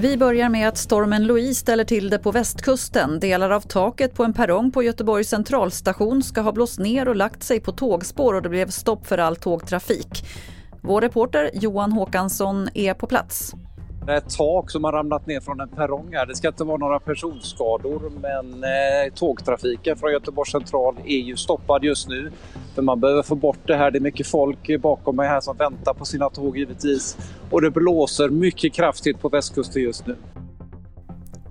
Vi 0.00 0.16
börjar 0.16 0.48
med 0.48 0.68
att 0.68 0.78
stormen 0.78 1.26
Louise 1.26 1.60
ställer 1.60 1.84
till 1.84 2.10
det 2.10 2.18
på 2.18 2.32
västkusten. 2.32 3.20
Delar 3.20 3.50
av 3.50 3.60
taket 3.60 4.14
på 4.14 4.24
en 4.24 4.32
perrong 4.32 4.70
på 4.70 4.82
Göteborgs 4.82 5.28
centralstation 5.28 6.22
ska 6.22 6.40
ha 6.40 6.52
blåst 6.52 6.78
ner 6.78 7.08
och 7.08 7.16
lagt 7.16 7.42
sig 7.42 7.60
på 7.60 7.72
tågspår 7.72 8.34
och 8.34 8.42
det 8.42 8.48
blev 8.48 8.68
stopp 8.70 9.06
för 9.06 9.18
all 9.18 9.36
tågtrafik. 9.36 10.24
Vår 10.82 11.00
reporter 11.00 11.50
Johan 11.54 11.92
Håkansson 11.92 12.68
är 12.74 12.94
på 12.94 13.06
plats. 13.06 13.54
Det 14.08 14.14
är 14.14 14.18
ett 14.18 14.36
tak 14.36 14.70
som 14.70 14.84
har 14.84 14.92
ramlat 14.92 15.26
ner 15.26 15.40
från 15.40 15.60
en 15.60 15.68
perrong 15.68 16.08
här. 16.12 16.26
Det 16.26 16.36
ska 16.36 16.48
inte 16.48 16.64
vara 16.64 16.76
några 16.76 17.00
personskador 17.00 18.12
men 18.20 18.64
eh, 18.64 19.14
tågtrafiken 19.14 19.96
från 19.96 20.12
Göteborgs 20.12 20.52
central 20.52 20.96
är 21.04 21.18
ju 21.18 21.36
stoppad 21.36 21.84
just 21.84 22.08
nu. 22.08 22.30
För 22.74 22.82
man 22.82 23.00
behöver 23.00 23.22
få 23.22 23.34
bort 23.34 23.58
det 23.66 23.76
här. 23.76 23.90
Det 23.90 23.98
är 23.98 24.00
mycket 24.00 24.26
folk 24.26 24.80
bakom 24.80 25.16
mig 25.16 25.28
här 25.28 25.40
som 25.40 25.56
väntar 25.56 25.94
på 25.94 26.04
sina 26.04 26.30
tåg 26.30 26.58
givetvis. 26.58 27.16
Och 27.50 27.62
det 27.62 27.70
blåser 27.70 28.28
mycket 28.28 28.72
kraftigt 28.72 29.20
på 29.20 29.28
västkusten 29.28 29.82
just 29.82 30.06
nu. 30.06 30.16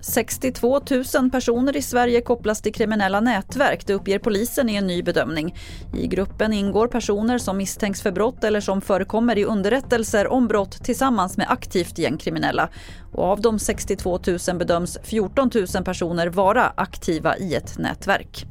62 0.00 0.80
000 1.14 1.30
personer 1.30 1.76
i 1.76 1.82
Sverige 1.82 2.20
kopplas 2.20 2.62
till 2.62 2.74
kriminella 2.74 3.20
nätverk, 3.20 3.86
det 3.86 3.94
uppger 3.94 4.18
polisen 4.18 4.68
i 4.68 4.74
en 4.74 4.86
ny 4.86 5.02
bedömning. 5.02 5.54
I 5.96 6.06
gruppen 6.06 6.52
ingår 6.52 6.86
personer 6.86 7.38
som 7.38 7.56
misstänks 7.56 8.02
för 8.02 8.12
brott 8.12 8.44
eller 8.44 8.60
som 8.60 8.80
förekommer 8.80 9.38
i 9.38 9.44
underrättelser 9.44 10.28
om 10.28 10.48
brott 10.48 10.84
tillsammans 10.84 11.36
med 11.36 11.50
aktivt 11.50 11.98
gängkriminella. 11.98 12.68
Och 13.12 13.24
av 13.24 13.40
de 13.40 13.58
62 13.58 14.20
000 14.48 14.58
bedöms 14.58 14.98
14 15.02 15.50
000 15.74 15.84
personer 15.84 16.26
vara 16.26 16.72
aktiva 16.76 17.36
i 17.36 17.54
ett 17.54 17.78
nätverk. 17.78 18.46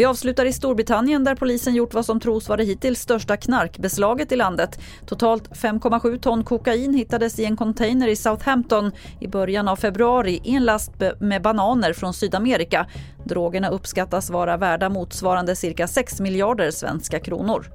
Vi 0.00 0.04
avslutar 0.04 0.44
i 0.46 0.52
Storbritannien 0.52 1.24
där 1.24 1.34
polisen 1.34 1.74
gjort 1.74 1.94
vad 1.94 2.06
som 2.06 2.20
tros 2.20 2.48
vara 2.48 2.56
det 2.56 2.64
hittills 2.64 3.00
största 3.00 3.36
knarkbeslaget 3.36 4.32
i 4.32 4.36
landet. 4.36 4.80
Totalt 5.06 5.48
5,7 5.48 6.18
ton 6.18 6.44
kokain 6.44 6.94
hittades 6.94 7.38
i 7.38 7.44
en 7.44 7.56
container 7.56 8.08
i 8.08 8.16
Southampton 8.16 8.92
i 9.20 9.28
början 9.28 9.68
av 9.68 9.76
februari 9.76 10.40
i 10.44 10.54
en 10.54 10.64
last 10.64 10.92
med 11.20 11.42
bananer 11.42 11.92
från 11.92 12.14
Sydamerika. 12.14 12.86
Drogerna 13.24 13.68
uppskattas 13.68 14.30
vara 14.30 14.56
värda 14.56 14.88
motsvarande 14.88 15.56
cirka 15.56 15.88
6 15.88 16.20
miljarder 16.20 16.70
svenska 16.70 17.20
kronor. 17.20 17.66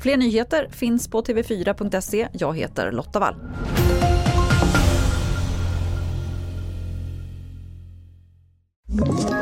Fler 0.00 0.16
nyheter 0.16 0.68
finns 0.70 1.08
på 1.08 1.22
tv4.se. 1.22 2.28
Jag 2.32 2.56
heter 2.56 2.92
Lotta 2.92 3.20
Wall. 3.20 3.34
you 9.00 9.41